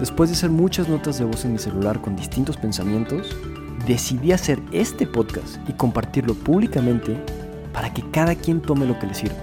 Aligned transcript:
Después 0.00 0.30
de 0.30 0.36
hacer 0.36 0.48
muchas 0.48 0.88
notas 0.88 1.18
de 1.18 1.26
voz 1.26 1.44
en 1.44 1.52
mi 1.52 1.58
celular 1.58 2.00
con 2.00 2.16
distintos 2.16 2.56
pensamientos, 2.56 3.36
decidí 3.86 4.32
hacer 4.32 4.58
este 4.72 5.06
podcast 5.06 5.58
y 5.68 5.74
compartirlo 5.74 6.32
públicamente 6.32 7.22
para 7.74 7.92
que 7.92 8.02
cada 8.10 8.34
quien 8.34 8.62
tome 8.62 8.86
lo 8.86 8.98
que 8.98 9.06
le 9.06 9.12
sirva. 9.12 9.36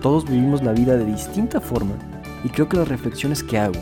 Todos 0.00 0.24
vivimos 0.24 0.62
la 0.62 0.72
vida 0.72 0.96
de 0.96 1.04
distinta 1.04 1.60
forma 1.60 1.92
y 2.42 2.48
creo 2.48 2.66
que 2.66 2.78
las 2.78 2.88
reflexiones 2.88 3.42
que 3.42 3.58
hago, 3.58 3.78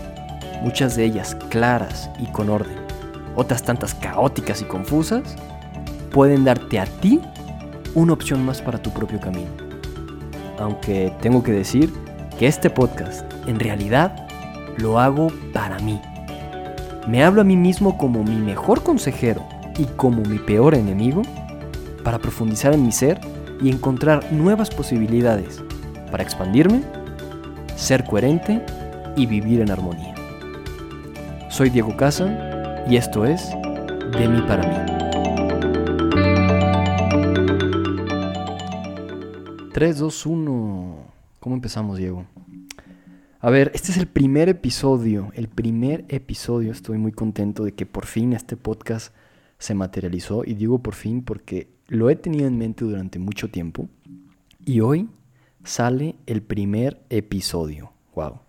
muchas 0.61 0.97
de 0.97 1.05
ellas 1.05 1.37
claras 1.51 2.11
y 2.19 2.27
con 2.33 2.51
orden, 2.51 2.77
otras 3.37 3.63
tantas 3.63 3.95
caóticas 3.95 4.63
y 4.63 4.65
confusas, 4.65 5.37
pueden 6.11 6.43
darte 6.43 6.81
a 6.81 6.85
ti 6.85 7.21
una 7.95 8.13
opción 8.13 8.45
más 8.45 8.61
para 8.61 8.83
tu 8.83 8.91
propio 8.91 9.21
camino. 9.21 9.51
Aunque 10.59 11.15
tengo 11.23 11.45
que 11.45 11.53
decir 11.53 11.93
que 12.41 12.49
este 12.49 12.71
podcast 12.71 13.25
en 13.47 13.61
realidad 13.61 14.30
lo 14.77 14.99
hago 14.99 15.29
para 15.53 15.79
mí. 15.79 16.01
Me 17.09 17.25
hablo 17.25 17.41
a 17.41 17.45
mí 17.45 17.57
mismo 17.57 17.99
como 17.99 18.23
mi 18.23 18.37
mejor 18.37 18.83
consejero 18.83 19.45
y 19.79 19.85
como 19.85 20.23
mi 20.23 20.39
peor 20.39 20.75
enemigo 20.75 21.23
para 22.05 22.19
profundizar 22.19 22.75
en 22.75 22.85
mi 22.85 22.93
ser 22.93 23.21
y 23.63 23.71
encontrar 23.71 24.33
nuevas 24.33 24.71
posibilidades 24.71 25.63
para 26.11 26.23
expandirme, 26.23 26.83
ser 27.77 28.05
coherente 28.05 28.65
y 29.17 29.27
vivir 29.27 29.61
en 29.61 29.71
armonía. 29.71 30.15
Soy 31.49 31.71
Diego 31.71 31.97
Casa 31.97 32.85
y 32.89 32.97
esto 32.97 33.25
es 33.25 33.51
De 34.19 34.29
mí 34.29 34.41
para 34.43 34.67
mí. 34.67 35.01
3, 39.73 39.99
2, 39.99 40.27
1. 40.27 40.97
¿Cómo 41.39 41.55
empezamos, 41.55 41.97
Diego? 41.97 42.27
A 43.43 43.49
ver, 43.49 43.71
este 43.75 43.91
es 43.91 43.97
el 43.97 44.07
primer 44.07 44.51
episodio, 44.51 45.31
el 45.33 45.49
primer 45.49 46.05
episodio. 46.09 46.73
Estoy 46.73 46.99
muy 46.99 47.11
contento 47.11 47.65
de 47.65 47.73
que 47.73 47.87
por 47.87 48.05
fin 48.05 48.35
este 48.35 48.59
podcast 48.59 49.15
se 49.57 49.75
materializó. 49.75 50.45
Y 50.45 50.53
digo 50.53 50.81
por 50.81 50.95
fin 50.95 51.23
porque 51.23 51.71
lo 51.87 52.11
he 52.11 52.17
tenido 52.17 52.47
en 52.47 52.59
mente 52.59 52.85
durante 52.85 53.19
mucho 53.19 53.49
tiempo. 53.49 53.89
Y 54.67 54.81
hoy 54.81 55.09
sale 55.65 56.17
el 56.27 56.43
primer 56.43 57.01
episodio. 57.09 57.95
Wow. 58.15 58.41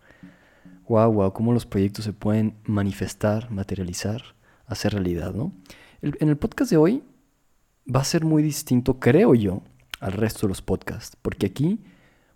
Wow, 0.90 1.14
wow, 1.14 1.32
cómo 1.32 1.54
los 1.54 1.66
proyectos 1.66 2.04
se 2.04 2.12
pueden 2.12 2.56
manifestar, 2.66 3.50
materializar, 3.50 4.22
hacer 4.66 4.92
realidad, 4.92 5.34
¿no? 5.34 5.54
en 6.02 6.28
el 6.28 6.36
podcast 6.36 6.70
de 6.70 6.76
hoy 6.76 7.04
va 7.88 8.02
a 8.02 8.04
ser 8.04 8.26
muy 8.26 8.44
distinto, 8.44 9.00
creo 9.00 9.36
yo, 9.36 9.64
al 10.02 10.12
resto 10.12 10.48
de 10.48 10.50
los 10.50 10.62
podcasts. 10.62 11.16
Porque 11.22 11.46
aquí 11.46 11.80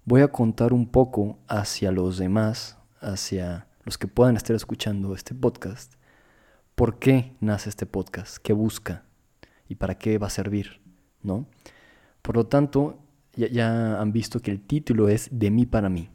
voy 0.06 0.22
a 0.22 0.28
contar 0.28 0.72
un 0.72 0.88
poco 0.88 1.40
hacia 1.48 1.92
los 1.92 2.18
demás, 2.18 2.78
hacia 3.02 3.68
los 3.84 3.98
que 3.98 4.08
puedan 4.08 4.38
estar 4.38 4.56
escuchando 4.56 5.16
este 5.16 5.34
podcast, 5.34 5.96
por 6.76 7.00
qué 7.00 7.36
nace 7.40 7.70
este 7.70 7.88
podcast, 7.88 8.38
qué 8.38 8.54
busca 8.54 9.04
y 9.68 9.76
para 9.76 9.98
qué 9.98 10.18
va 10.20 10.28
a 10.28 10.30
servir, 10.30 10.80
¿no? 11.24 11.48
Por 12.22 12.36
lo 12.36 12.46
tanto, 12.46 13.00
ya, 13.34 13.48
ya 13.48 14.00
han 14.00 14.12
visto 14.12 14.40
que 14.40 14.52
el 14.52 14.62
título 14.62 15.10
es 15.10 15.28
De 15.32 15.50
mí 15.50 15.66
para 15.66 15.90
mí, 15.90 16.10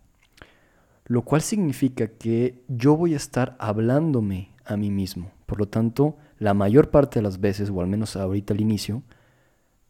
lo 1.06 1.22
cual 1.22 1.42
significa 1.42 2.06
que 2.06 2.62
yo 2.68 2.96
voy 2.96 3.14
a 3.14 3.16
estar 3.16 3.56
hablándome 3.58 4.50
a 4.64 4.76
mí 4.76 4.90
mismo. 4.90 5.32
Por 5.46 5.58
lo 5.58 5.66
tanto, 5.66 6.16
la 6.38 6.54
mayor 6.54 6.90
parte 6.90 7.18
de 7.18 7.24
las 7.24 7.40
veces, 7.40 7.70
o 7.70 7.80
al 7.80 7.88
menos 7.88 8.14
ahorita 8.14 8.54
al 8.54 8.60
inicio, 8.60 9.02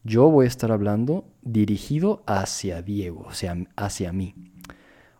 yo 0.03 0.29
voy 0.29 0.45
a 0.45 0.47
estar 0.47 0.71
hablando 0.71 1.25
dirigido 1.41 2.23
hacia 2.25 2.81
Diego, 2.81 3.25
o 3.27 3.33
sea, 3.33 3.55
hacia 3.75 4.11
mí. 4.11 4.35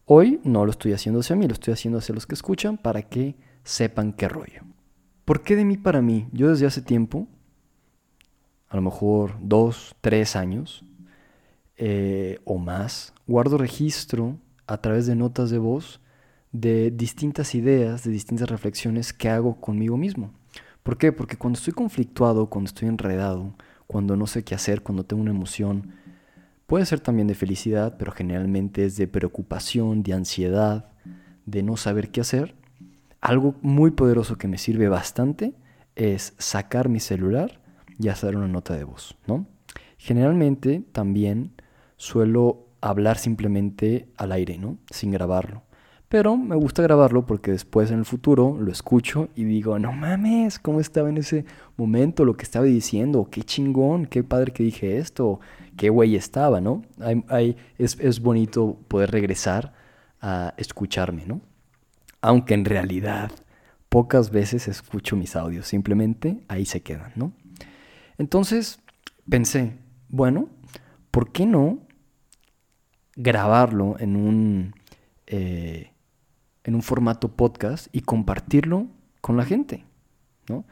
Hoy 0.06 0.40
no 0.44 0.66
lo 0.66 0.72
estoy 0.72 0.94
haciendo 0.94 1.22
hacia 1.22 1.36
mí, 1.36 1.48
lo 1.48 1.54
estoy 1.54 1.74
haciendo 1.74 2.00
hacia 2.00 2.16
los 2.16 2.26
que 2.26 2.36
escuchan 2.36 2.78
para 2.78 3.04
que 3.04 3.36
sepan 3.64 4.14
qué 4.14 4.28
rollo. 4.28 4.64
¿Por 5.26 5.44
qué 5.44 5.56
de 5.56 5.66
mí 5.66 5.78
para 5.78 6.02
mí? 6.02 6.28
Yo 6.32 6.50
desde 6.50 6.66
hace 6.66 6.82
tiempo, 6.82 7.28
a 8.68 8.76
lo 8.76 8.82
mejor 8.82 9.36
dos, 9.42 9.96
tres 10.02 10.36
años 10.36 10.84
eh, 11.78 12.40
o 12.44 12.58
más, 12.58 13.14
guardo 13.28 13.58
registro 13.58 14.38
a 14.68 14.78
través 14.78 15.06
de 15.06 15.16
notas 15.16 15.50
de 15.50 15.60
voz 15.60 16.02
de 16.52 16.92
distintas 16.92 17.56
ideas, 17.56 18.04
de 18.04 18.12
distintas 18.12 18.50
reflexiones 18.50 19.14
que 19.14 19.30
hago 19.30 19.62
conmigo 19.62 19.98
mismo. 19.98 20.34
¿Por 20.84 20.98
qué? 20.98 21.12
Porque 21.12 21.38
cuando 21.38 21.58
estoy 21.58 21.74
conflictuado, 21.74 22.48
cuando 22.48 22.68
estoy 22.68 22.88
enredado, 22.88 23.54
cuando 23.92 24.16
no 24.16 24.26
sé 24.26 24.44
qué 24.44 24.56
hacer, 24.56 24.82
cuando 24.82 25.04
tengo 25.04 25.22
una 25.22 25.32
emoción, 25.32 25.94
Puede 26.72 26.86
ser 26.86 27.02
también 27.02 27.28
de 27.28 27.36
felicidad, 27.36 27.98
pero 28.00 28.14
generalmente 28.14 28.86
es 28.86 28.96
de 28.96 29.06
preocupación, 29.06 30.04
de 30.04 30.14
ansiedad, 30.14 30.86
de 31.46 31.64
no 31.64 31.76
saber 31.76 32.12
qué 32.12 32.22
hacer. 32.22 32.56
Algo 33.20 33.56
muy 33.62 33.92
poderoso 33.92 34.38
que 34.38 34.48
me 34.48 34.58
sirve 34.58 34.88
bastante 34.88 35.54
es 35.98 36.34
sacar 36.38 36.88
mi 36.88 37.02
celular 37.02 37.60
y 38.00 38.08
hacer 38.08 38.38
una 38.38 38.48
nota 38.48 38.74
de 38.78 38.86
voz, 38.86 39.18
¿no? 39.28 39.48
Generalmente 39.98 40.82
también 40.94 41.52
suelo 41.98 42.70
hablar 42.80 43.18
simplemente 43.18 44.08
al 44.16 44.32
aire, 44.32 44.58
¿no? 44.58 44.78
Sin 44.92 45.12
grabarlo. 45.12 45.64
Pero 46.12 46.36
me 46.36 46.58
gusta 46.58 46.84
grabarlo 46.84 47.26
porque 47.26 47.52
después 47.52 47.90
en 47.90 48.00
el 48.00 48.04
futuro 48.04 48.58
lo 48.60 48.70
escucho 48.70 49.30
y 49.34 49.46
digo, 49.46 49.80
no 49.80 49.94
mames, 49.94 50.60
¿cómo 50.60 50.82
estaba 50.82 51.08
en 51.08 51.16
ese 51.16 51.46
momento 51.78 52.26
lo 52.26 52.36
que 52.36 52.44
estaba 52.44 52.66
diciendo? 52.66 53.30
Qué 53.32 53.44
chingón, 53.44 54.08
qué 54.08 54.22
padre 54.22 54.52
que 54.52 54.62
dije 54.64 54.98
esto, 54.98 55.40
qué 55.78 55.90
güey 55.90 56.18
estaba, 56.18 56.60
¿no? 56.60 56.82
es, 57.78 57.98
es 57.98 58.20
bonito 58.20 58.78
poder 58.90 59.10
regresar 59.12 59.72
a 60.20 60.54
escucharme, 60.58 61.26
¿no? 61.26 61.40
Aunque 62.20 62.56
en 62.56 62.66
realidad 62.66 63.32
pocas 63.88 64.32
veces 64.32 64.68
escucho 64.68 65.16
mis 65.16 65.38
audios, 65.38 65.66
simplemente 65.66 66.42
ahí 66.50 66.66
se 66.66 66.82
quedan, 66.82 67.14
¿no? 67.16 67.32
Entonces 68.18 68.82
pensé, 69.30 69.78
bueno, 70.10 70.50
¿por 71.10 71.32
qué 71.32 71.46
no 71.46 71.80
grabarlo 73.16 73.98
en 73.98 74.18
un... 74.18 74.76
Eh, 75.28 75.91
en 76.64 76.76
un 76.76 76.82
formato 76.82 77.30
podcast 77.30 77.88
y 77.92 78.02
compartirlo 78.02 78.88
con 79.22 79.38
la 79.38 79.46
gente, 79.46 79.86
¿no? 80.48 80.66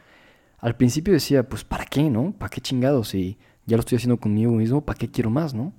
Al 0.58 0.76
principio 0.76 1.12
decía, 1.12 1.48
pues 1.48 1.64
¿para 1.64 1.86
qué, 1.86 2.10
no? 2.10 2.32
¿Para 2.32 2.50
qué 2.50 2.60
chingados? 2.60 3.08
Si 3.08 3.38
ya 3.66 3.76
lo 3.76 3.80
estoy 3.80 3.96
haciendo 3.96 4.18
conmigo 4.18 4.52
mismo, 4.52 4.84
¿para 4.84 4.98
qué 4.98 5.10
quiero 5.10 5.30
más, 5.30 5.54
no? 5.54 5.72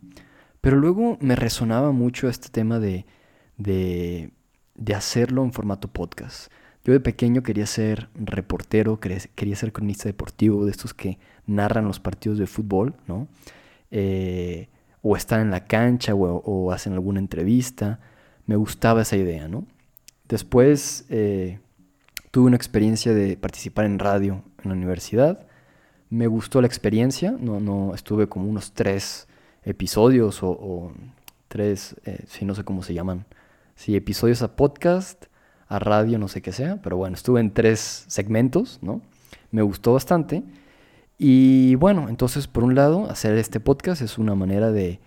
Pero 0.60 0.78
luego 0.78 1.18
me 1.22 1.36
resonaba 1.36 1.92
mucho 1.92 2.30
este 2.30 2.50
tema 2.50 2.80
de, 2.80 3.06
de, 3.58 4.32
hacerlo 4.96 5.44
en 5.44 5.54
formato 5.54 5.88
podcast. 5.88 6.52
Yo 6.84 6.94
de 6.94 7.00
pequeño 7.00 7.44
quería 7.44 7.68
ser 7.68 8.10
reportero, 8.16 9.00
quería 9.00 9.56
ser 9.56 9.72
cronista 9.72 10.06
deportivo, 10.10 10.66
de 10.66 10.72
estos 10.72 10.94
que 10.94 11.20
narran 11.46 11.86
los 11.86 12.00
partidos 12.00 12.40
de 12.40 12.48
fútbol, 12.48 12.96
¿no? 13.08 13.28
Eh, 13.92 14.70
o 15.04 15.16
están 15.16 15.42
en 15.42 15.52
la 15.52 15.66
cancha 15.66 16.16
o, 16.16 16.38
o, 16.44 16.72
hacen 16.72 16.94
alguna 16.94 17.20
entrevista. 17.20 18.00
Me 18.46 18.56
gustaba 18.56 19.02
esa 19.04 19.18
idea, 19.18 19.48
¿no? 19.48 19.66
Después 20.32 21.04
eh, 21.10 21.60
tuve 22.32 22.48
una 22.48 22.56
experiencia 22.56 23.14
de 23.14 23.36
participar 23.36 23.84
en 23.84 24.00
radio 24.00 24.46
en 24.64 24.70
la 24.70 24.76
universidad. 24.78 25.46
Me 26.10 26.26
gustó 26.26 26.62
la 26.62 26.68
experiencia, 26.68 27.36
no, 27.38 27.60
no 27.60 27.94
estuve 27.94 28.30
como 28.30 28.48
unos 28.48 28.72
tres 28.72 29.28
episodios 29.64 30.40
o, 30.42 30.94
tres, 31.50 31.98
eh, 32.06 32.24
si 32.28 32.46
no 32.46 32.56
sé 32.56 32.64
cómo 32.64 32.82
se 32.82 32.94
llaman, 32.94 33.26
sí, 33.76 33.94
episodios 33.94 34.42
a 34.42 34.56
podcast, 34.56 35.26
a 35.68 35.80
radio, 35.80 36.18
no 36.18 36.30
sé 36.30 36.42
qué 36.42 36.54
sea, 36.54 36.82
pero 36.82 36.96
bueno, 36.96 37.16
estuve 37.16 37.42
en 37.42 37.54
tres 37.54 38.06
segmentos, 38.08 38.80
¿no? 38.82 39.02
Me 39.52 39.62
gustó 39.62 39.92
bastante. 39.92 40.44
Y 41.18 41.76
bueno, 41.76 42.08
entonces 42.08 42.48
por 42.48 42.64
un 42.64 42.74
lado, 42.74 43.10
hacer 43.10 43.38
este 43.38 43.60
podcast 43.60 44.02
es 44.02 44.18
una 44.18 44.36
manera 44.36 44.72
de, 44.72 45.02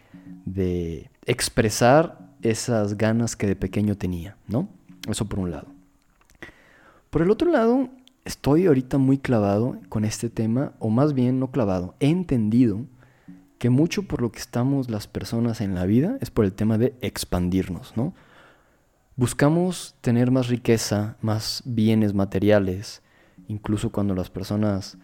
de 0.45 1.09
expresar 1.25 2.19
esas 2.43 2.99
ganas 2.99 3.37
que 3.37 3.47
de 3.47 3.57
pequeño 3.57 3.97
tenía, 3.97 4.37
¿no? 4.49 4.69
Eso 5.09 5.27
por 5.27 5.39
un 5.39 5.51
lado. 5.51 5.67
Por 7.11 7.23
el 7.23 7.31
otro 7.31 7.51
lado, 7.51 7.91
estoy 8.25 8.67
ahorita 8.67 8.99
muy 8.99 9.19
clavado 9.19 9.79
con 9.89 10.05
este 10.05 10.31
tema, 10.31 10.73
o 10.79 10.89
más 10.89 11.13
bien 11.15 11.39
no 11.39 11.51
clavado, 11.51 11.95
he 12.01 12.09
entendido 12.09 12.87
que 13.59 13.71
mucho 13.71 14.03
por 14.03 14.21
lo 14.21 14.33
que 14.33 14.41
estamos 14.41 14.91
las 14.91 15.07
personas 15.07 15.61
en 15.61 15.75
la 15.75 15.87
vida 15.87 16.19
es 16.21 16.31
por 16.31 16.45
el 16.45 16.53
tema 16.53 16.77
de 16.77 16.95
expandirnos, 17.01 17.97
¿no? 17.97 18.15
Buscamos 19.17 19.95
tener 20.01 20.31
más 20.31 20.49
riqueza, 20.49 21.17
más 21.23 21.63
bienes 21.65 22.15
materiales, 22.15 23.01
incluso 23.47 23.91
cuando 23.93 24.15
las 24.15 24.29
personas 24.29 24.99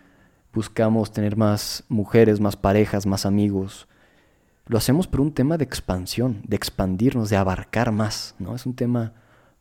buscamos 0.53 1.13
tener 1.13 1.37
más 1.37 1.85
mujeres, 1.89 2.41
más 2.41 2.57
parejas, 2.57 3.07
más 3.07 3.25
amigos. 3.25 3.87
Lo 4.67 4.79
hacemos 4.79 5.07
por 5.07 5.21
un 5.21 5.33
tema 5.33 5.57
de 5.59 5.65
expansión, 5.65 6.43
de 6.45 6.57
expandirnos, 6.57 7.31
de 7.31 7.37
abarcar 7.37 7.93
más, 7.93 8.35
¿no? 8.39 8.57
Es 8.57 8.67
un 8.67 8.75
tema 8.75 9.13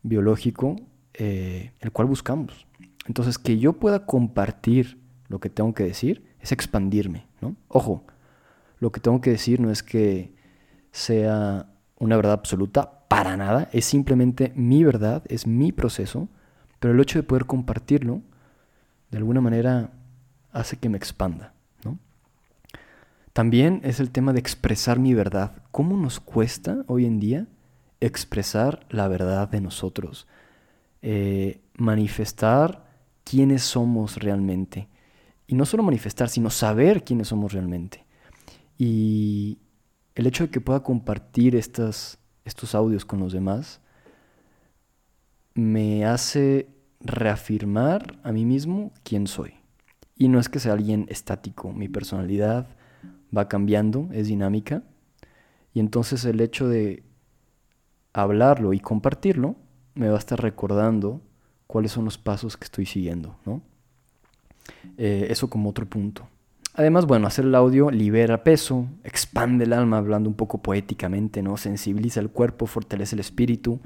biológico 0.02 0.76
eh, 1.14 1.72
el 1.80 1.92
cual 1.92 2.08
buscamos. 2.08 2.66
Entonces, 3.06 3.38
que 3.38 3.58
yo 3.58 3.74
pueda 3.74 4.06
compartir 4.06 4.98
lo 5.28 5.40
que 5.40 5.50
tengo 5.50 5.74
que 5.74 5.84
decir 5.84 6.24
es 6.40 6.52
expandirme, 6.52 7.26
¿no? 7.40 7.56
Ojo, 7.68 8.04
lo 8.78 8.92
que 8.92 9.00
tengo 9.00 9.20
que 9.20 9.30
decir 9.30 9.60
no 9.60 9.70
es 9.70 9.82
que 9.82 10.32
sea 10.92 11.66
una 11.98 12.16
verdad 12.16 12.32
absoluta, 12.32 13.06
para 13.08 13.36
nada, 13.36 13.68
es 13.72 13.84
simplemente 13.84 14.52
mi 14.54 14.84
verdad, 14.84 15.22
es 15.28 15.46
mi 15.46 15.72
proceso, 15.72 16.28
Pero 16.78 16.94
el 16.94 17.00
hecho 17.00 17.18
de 17.18 17.24
poder 17.24 17.44
compartirlo, 17.44 18.22
de 19.10 19.18
alguna 19.18 19.42
manera, 19.42 19.90
hace 20.50 20.78
que 20.78 20.88
me 20.88 20.96
expanda, 20.96 21.52
¿no? 21.84 21.98
También 23.34 23.82
es 23.84 24.00
el 24.00 24.10
tema 24.10 24.32
de 24.32 24.40
expresar 24.40 24.98
mi 24.98 25.12
verdad. 25.12 25.62
¿Cómo 25.72 25.98
nos 25.98 26.20
cuesta 26.20 26.84
hoy 26.86 27.04
en 27.04 27.20
día 27.20 27.46
expresar 28.00 28.86
la 28.90 29.08
verdad 29.08 29.48
de 29.48 29.60
nosotros? 29.60 30.26
Eh, 31.02 31.60
manifestar 31.74 32.84
quiénes 33.24 33.62
somos 33.62 34.16
realmente. 34.16 34.88
Y 35.46 35.54
no 35.54 35.64
solo 35.64 35.82
manifestar, 35.82 36.28
sino 36.28 36.50
saber 36.50 37.04
quiénes 37.04 37.28
somos 37.28 37.52
realmente. 37.52 38.04
Y 38.78 39.58
el 40.14 40.26
hecho 40.26 40.44
de 40.44 40.50
que 40.50 40.60
pueda 40.60 40.82
compartir 40.82 41.56
estas, 41.56 42.18
estos 42.44 42.74
audios 42.74 43.04
con 43.04 43.20
los 43.20 43.32
demás 43.32 43.80
me 45.54 46.04
hace 46.04 46.68
reafirmar 47.00 48.18
a 48.22 48.32
mí 48.32 48.44
mismo 48.44 48.92
quién 49.02 49.26
soy. 49.26 49.54
Y 50.16 50.28
no 50.28 50.38
es 50.38 50.48
que 50.48 50.60
sea 50.60 50.74
alguien 50.74 51.06
estático, 51.08 51.72
mi 51.72 51.88
personalidad 51.88 52.68
va 53.36 53.48
cambiando, 53.48 54.08
es 54.12 54.28
dinámica. 54.28 54.82
Y 55.72 55.80
entonces 55.80 56.24
el 56.24 56.40
hecho 56.40 56.68
de 56.68 57.02
hablarlo 58.12 58.72
y 58.72 58.80
compartirlo 58.80 59.56
me 59.94 60.08
va 60.08 60.16
a 60.16 60.18
estar 60.18 60.40
recordando 60.40 61.20
cuáles 61.66 61.92
son 61.92 62.04
los 62.04 62.18
pasos 62.18 62.56
que 62.56 62.64
estoy 62.64 62.86
siguiendo, 62.86 63.36
¿no? 63.44 63.62
Eh, 64.96 65.28
eso 65.30 65.48
como 65.48 65.70
otro 65.70 65.86
punto. 65.86 66.28
Además, 66.74 67.06
bueno, 67.06 67.26
hacer 67.26 67.44
el 67.44 67.54
audio 67.54 67.90
libera 67.90 68.44
peso, 68.44 68.86
expande 69.04 69.64
el 69.64 69.72
alma, 69.72 69.98
hablando 69.98 70.28
un 70.28 70.36
poco 70.36 70.58
poéticamente, 70.58 71.42
¿no? 71.42 71.56
Sensibiliza 71.56 72.20
el 72.20 72.30
cuerpo, 72.30 72.66
fortalece 72.66 73.16
el 73.16 73.20
espíritu 73.20 73.80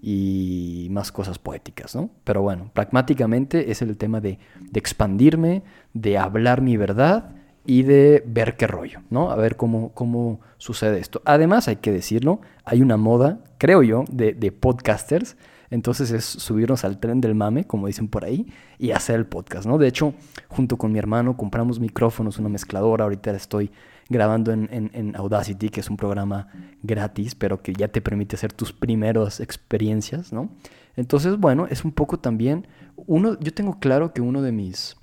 y 0.00 0.88
más 0.90 1.12
cosas 1.12 1.38
poéticas, 1.38 1.94
¿no? 1.94 2.10
Pero 2.24 2.42
bueno, 2.42 2.70
pragmáticamente 2.72 3.70
es 3.70 3.82
el 3.82 3.96
tema 3.96 4.20
de, 4.20 4.38
de 4.60 4.80
expandirme, 4.80 5.62
de 5.92 6.18
hablar 6.18 6.62
mi 6.62 6.76
verdad 6.76 7.36
y 7.64 7.82
de 7.82 8.24
ver 8.26 8.56
qué 8.56 8.66
rollo, 8.66 9.00
¿no? 9.10 9.30
A 9.30 9.36
ver 9.36 9.56
cómo, 9.56 9.92
cómo 9.92 10.40
sucede 10.58 10.98
esto. 10.98 11.22
Además, 11.24 11.68
hay 11.68 11.76
que 11.76 11.92
decirlo, 11.92 12.40
hay 12.64 12.82
una 12.82 12.96
moda, 12.96 13.40
creo 13.62 13.84
yo, 13.84 14.04
de, 14.10 14.34
de 14.34 14.50
podcasters. 14.50 15.36
Entonces 15.70 16.10
es 16.10 16.24
subirnos 16.24 16.84
al 16.84 16.98
tren 16.98 17.20
del 17.20 17.36
mame, 17.36 17.64
como 17.64 17.86
dicen 17.86 18.08
por 18.08 18.24
ahí, 18.24 18.52
y 18.76 18.90
hacer 18.90 19.14
el 19.14 19.24
podcast, 19.24 19.68
¿no? 19.68 19.78
De 19.78 19.86
hecho, 19.86 20.14
junto 20.48 20.76
con 20.76 20.90
mi 20.90 20.98
hermano 20.98 21.36
compramos 21.36 21.78
micrófonos, 21.78 22.38
una 22.38 22.48
mezcladora, 22.48 23.04
ahorita 23.04 23.30
estoy 23.30 23.70
grabando 24.08 24.50
en, 24.50 24.68
en, 24.72 25.14
Audacity, 25.14 25.68
que 25.68 25.78
es 25.78 25.88
un 25.88 25.96
programa 25.96 26.48
gratis, 26.82 27.36
pero 27.36 27.62
que 27.62 27.72
ya 27.72 27.86
te 27.86 28.00
permite 28.00 28.34
hacer 28.34 28.52
tus 28.52 28.72
primeras 28.72 29.38
experiencias, 29.38 30.32
¿no? 30.32 30.50
Entonces, 30.96 31.38
bueno, 31.38 31.68
es 31.70 31.84
un 31.84 31.92
poco 31.92 32.18
también, 32.18 32.66
uno, 32.96 33.38
yo 33.38 33.54
tengo 33.54 33.78
claro 33.78 34.12
que 34.12 34.20
uno 34.22 34.42
de 34.42 34.50
mis 34.50 34.96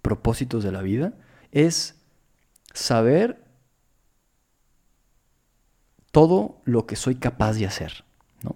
propósitos 0.00 0.64
de 0.64 0.72
la 0.72 0.80
vida 0.80 1.12
es 1.50 2.02
saber 2.72 3.41
todo 6.12 6.60
lo 6.64 6.86
que 6.86 6.94
soy 6.94 7.16
capaz 7.16 7.54
de 7.54 7.66
hacer, 7.66 8.04
¿no? 8.42 8.54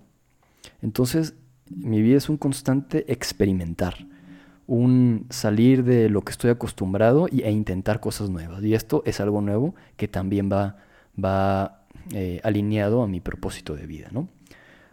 Entonces, 0.82 1.35
mi 1.69 2.00
vida 2.03 2.19
es 2.19 2.29
un 2.29 2.37
constante 2.37 3.11
experimentar, 3.12 4.06
un 4.67 5.26
salir 5.31 5.82
de 5.85 6.08
lo 6.08 6.23
que 6.23 6.32
estoy 6.32 6.50
acostumbrado 6.50 7.29
y, 7.31 7.43
e 7.43 7.50
intentar 7.50 8.00
cosas 8.00 8.31
nuevas. 8.31 8.62
Y 8.62 8.75
esto 8.75 9.03
es 9.06 9.20
algo 9.20 9.41
nuevo 9.41 9.75
que 9.97 10.06
también 10.06 10.50
va, 10.53 10.76
va 11.23 11.87
eh, 12.12 12.41
alineado 12.44 13.03
a 13.03 13.08
mi 13.08 13.20
propósito 13.20 13.75
de 13.75 13.87
vida, 13.87 14.09
¿no? 14.12 14.29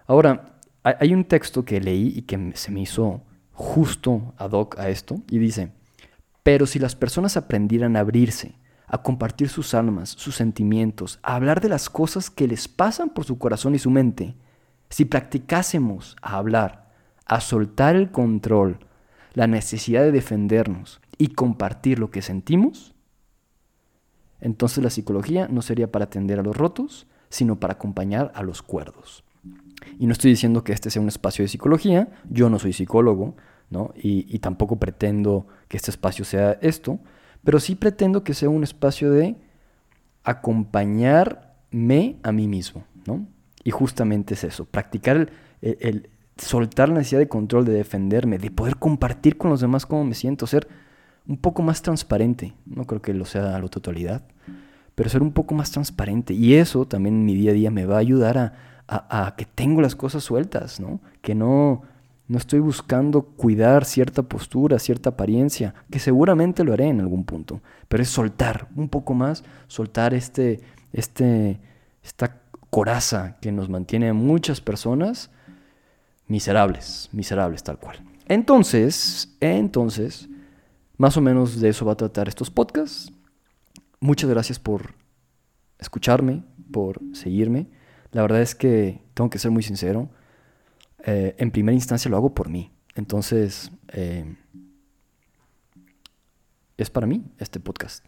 Ahora, 0.07 0.57
hay 0.83 1.13
un 1.13 1.23
texto 1.23 1.63
que 1.63 1.79
leí 1.79 2.11
y 2.13 2.23
que 2.23 2.51
se 2.55 2.71
me 2.71 2.81
hizo 2.81 3.21
justo 3.53 4.33
ad 4.37 4.51
hoc 4.51 4.77
a 4.77 4.89
esto 4.89 5.21
y 5.29 5.37
dice, 5.37 5.71
pero 6.43 6.65
si 6.65 6.77
las 6.77 6.95
personas 6.95 7.37
aprendieran 7.37 7.95
a 7.95 8.01
abrirse, 8.01 8.55
a 8.93 9.01
compartir 9.01 9.49
sus 9.49 9.73
almas, 9.73 10.09
sus 10.09 10.35
sentimientos, 10.35 11.17
a 11.23 11.33
hablar 11.33 11.61
de 11.61 11.67
las 11.67 11.89
cosas 11.89 12.29
que 12.29 12.47
les 12.47 12.67
pasan 12.67 13.09
por 13.09 13.25
su 13.25 13.39
corazón 13.39 13.73
y 13.73 13.79
su 13.79 13.89
mente, 13.89 14.35
si 14.91 15.05
practicásemos 15.05 16.15
a 16.21 16.37
hablar, 16.37 16.91
a 17.25 17.41
soltar 17.41 17.95
el 17.95 18.11
control, 18.11 18.77
la 19.33 19.47
necesidad 19.47 20.03
de 20.03 20.11
defendernos 20.11 21.01
y 21.17 21.29
compartir 21.29 21.97
lo 21.97 22.11
que 22.11 22.21
sentimos, 22.21 22.93
entonces 24.39 24.83
la 24.83 24.91
psicología 24.91 25.47
no 25.47 25.63
sería 25.63 25.91
para 25.91 26.05
atender 26.05 26.37
a 26.37 26.43
los 26.43 26.55
rotos, 26.55 27.07
sino 27.29 27.59
para 27.59 27.73
acompañar 27.73 28.31
a 28.35 28.43
los 28.43 28.61
cuerdos. 28.61 29.23
Y 29.97 30.05
no 30.05 30.13
estoy 30.13 30.29
diciendo 30.29 30.63
que 30.63 30.71
este 30.71 30.91
sea 30.91 31.01
un 31.01 31.07
espacio 31.07 31.41
de 31.41 31.49
psicología, 31.49 32.09
yo 32.29 32.47
no 32.51 32.59
soy 32.59 32.73
psicólogo, 32.73 33.35
y, 33.95 34.37
tampoco 34.37 34.75
pretendo 34.75 35.47
que 35.67 35.77
este 35.77 35.89
espacio 35.89 36.25
sea 36.25 36.59
esto, 36.61 36.99
pero 37.43 37.59
sí 37.59 37.75
pretendo 37.75 38.23
que 38.23 38.33
sea 38.33 38.49
un 38.49 38.63
espacio 38.63 39.11
de 39.11 39.35
acompañarme 40.23 42.17
a 42.23 42.31
mí 42.31 42.47
mismo, 42.47 42.85
¿no? 43.05 43.25
Y 43.63 43.71
justamente 43.71 44.33
es 44.33 44.43
eso, 44.43 44.65
practicar 44.65 45.29
el, 45.61 46.09
soltar 46.37 46.89
la 46.89 46.95
necesidad 46.95 47.19
de 47.19 47.27
control, 47.27 47.65
de 47.65 47.73
defenderme, 47.73 48.37
de 48.37 48.51
poder 48.51 48.77
compartir 48.77 49.37
con 49.37 49.49
los 49.49 49.61
demás 49.61 49.85
cómo 49.85 50.03
me 50.03 50.15
siento, 50.15 50.47
ser 50.47 50.67
un 51.27 51.37
poco 51.37 51.61
más 51.61 51.81
transparente. 51.81 52.53
No 52.65 52.85
creo 52.85 53.01
que 53.01 53.13
lo 53.13 53.25
sea 53.25 53.55
a 53.55 53.59
la 53.59 53.67
totalidad, 53.67 54.23
pero 54.95 55.09
ser 55.09 55.21
un 55.21 55.31
poco 55.31 55.55
más 55.55 55.71
transparente. 55.71 56.33
Y 56.33 56.55
eso 56.55 56.85
también 56.85 57.15
en 57.15 57.25
mi 57.25 57.35
día 57.35 57.51
a 57.51 57.53
día 57.53 57.71
me 57.71 57.85
va 57.85 57.95
a 57.95 57.99
ayudar 57.99 58.37
a, 58.37 58.53
a 58.87 59.35
que 59.37 59.45
tengo 59.45 59.81
las 59.81 59.95
cosas 59.95 60.23
sueltas, 60.23 60.79
¿no? 60.79 60.99
Que 61.21 61.35
no, 61.35 61.83
no 62.33 62.39
estoy 62.39 62.61
buscando 62.61 63.21
cuidar 63.21 63.85
cierta 63.85 64.23
postura, 64.23 64.79
cierta 64.79 65.11
apariencia, 65.11 65.75
que 65.91 65.99
seguramente 65.99 66.63
lo 66.63 66.73
haré 66.73 66.87
en 66.87 66.99
algún 66.99 67.25
punto, 67.25 67.61
pero 67.87 68.01
es 68.01 68.09
soltar 68.09 68.69
un 68.75 68.89
poco 68.89 69.13
más, 69.13 69.43
soltar 69.67 70.15
este, 70.15 70.59
este, 70.93 71.59
esta 72.03 72.41
coraza 72.71 73.37
que 73.39 73.51
nos 73.51 73.69
mantiene 73.69 74.09
a 74.09 74.15
muchas 74.15 74.61
personas 74.61 75.29
miserables, 76.27 77.07
miserables 77.11 77.61
tal 77.61 77.77
cual. 77.77 77.99
Entonces, 78.27 79.37
entonces, 79.39 80.27
más 80.97 81.15
o 81.17 81.21
menos 81.21 81.61
de 81.61 81.69
eso 81.69 81.85
va 81.85 81.93
a 81.93 81.97
tratar 81.97 82.27
estos 82.27 82.49
podcasts. 82.49 83.13
Muchas 83.99 84.27
gracias 84.27 84.57
por 84.57 84.95
escucharme, 85.77 86.41
por 86.71 86.99
seguirme. 87.13 87.67
La 88.11 88.23
verdad 88.23 88.41
es 88.41 88.55
que 88.55 89.03
tengo 89.13 89.29
que 89.29 89.37
ser 89.37 89.51
muy 89.51 89.61
sincero 89.61 90.09
eh, 91.03 91.35
en 91.37 91.51
primera 91.51 91.75
instancia 91.75 92.09
lo 92.09 92.17
hago 92.17 92.33
por 92.33 92.49
mí. 92.49 92.71
Entonces, 92.95 93.71
eh, 93.89 94.35
es 96.77 96.89
para 96.89 97.07
mí 97.07 97.23
este 97.37 97.59
podcast. 97.59 98.05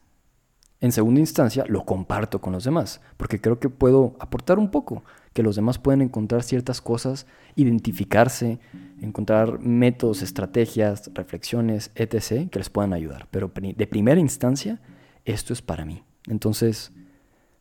En 0.82 0.92
segunda 0.92 1.20
instancia, 1.20 1.66
lo 1.68 1.86
comparto 1.86 2.42
con 2.42 2.54
los 2.54 2.64
demás, 2.64 3.02
porque 3.18 3.40
creo 3.40 3.60
que 3.60 3.70
puedo 3.70 4.16
aportar 4.20 4.60
un 4.60 4.70
poco, 4.70 5.04
que 5.34 5.42
los 5.42 5.56
demás 5.56 5.80
pueden 5.80 6.02
encontrar 6.02 6.44
ciertas 6.44 6.82
cosas, 6.82 7.26
identificarse, 7.56 8.60
encontrar 9.02 9.60
métodos, 9.60 10.22
estrategias, 10.22 11.10
reflexiones, 11.14 11.92
etc., 11.96 12.50
que 12.50 12.60
les 12.60 12.70
puedan 12.70 12.94
ayudar. 12.94 13.28
Pero 13.32 13.52
de 13.56 13.88
primera 13.88 14.20
instancia, 14.20 14.82
esto 15.24 15.54
es 15.54 15.62
para 15.62 15.86
mí. 15.86 16.04
Entonces, 16.28 16.92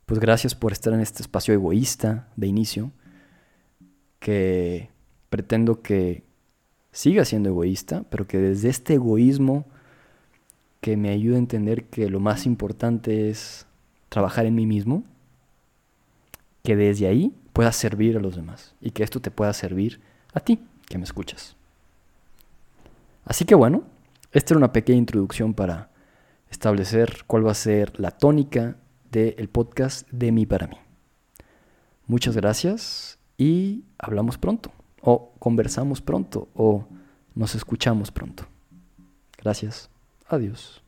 pues 0.06 0.20
gracias 0.20 0.54
por 0.54 0.72
estar 0.72 0.92
en 0.92 1.00
este 1.00 1.22
espacio 1.22 1.54
egoísta 1.54 2.28
de 2.36 2.46
inicio, 2.46 2.92
que 4.18 4.90
pretendo 5.34 5.82
que 5.82 6.22
siga 6.92 7.24
siendo 7.24 7.48
egoísta, 7.48 8.04
pero 8.08 8.24
que 8.24 8.38
desde 8.38 8.68
este 8.68 8.94
egoísmo 8.94 9.66
que 10.80 10.96
me 10.96 11.08
ayude 11.08 11.34
a 11.34 11.38
entender 11.38 11.86
que 11.86 12.08
lo 12.08 12.20
más 12.20 12.46
importante 12.46 13.30
es 13.30 13.66
trabajar 14.10 14.46
en 14.46 14.54
mí 14.54 14.64
mismo, 14.64 15.02
que 16.62 16.76
desde 16.76 17.08
ahí 17.08 17.34
pueda 17.52 17.72
servir 17.72 18.16
a 18.16 18.20
los 18.20 18.36
demás 18.36 18.76
y 18.80 18.92
que 18.92 19.02
esto 19.02 19.20
te 19.20 19.32
pueda 19.32 19.52
servir 19.54 20.00
a 20.32 20.38
ti 20.38 20.60
que 20.86 20.98
me 20.98 21.04
escuchas. 21.04 21.56
Así 23.24 23.44
que 23.44 23.56
bueno, 23.56 23.82
esta 24.30 24.54
era 24.54 24.58
una 24.58 24.72
pequeña 24.72 24.98
introducción 24.98 25.52
para 25.52 25.90
establecer 26.48 27.24
cuál 27.26 27.44
va 27.44 27.50
a 27.50 27.54
ser 27.54 27.98
la 27.98 28.12
tónica 28.12 28.76
del 29.10 29.48
podcast 29.48 30.08
de 30.12 30.30
mí 30.30 30.46
para 30.46 30.68
mí. 30.68 30.76
Muchas 32.06 32.36
gracias 32.36 33.18
y 33.36 33.82
hablamos 33.98 34.38
pronto 34.38 34.70
o 35.04 35.32
conversamos 35.38 36.00
pronto 36.00 36.48
o 36.54 36.84
nos 37.34 37.54
escuchamos 37.54 38.10
pronto. 38.10 38.46
Gracias. 39.38 39.90
Adiós. 40.28 40.83